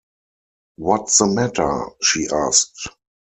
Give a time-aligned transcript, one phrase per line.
[0.77, 2.87] “What’s the matter?” she asked.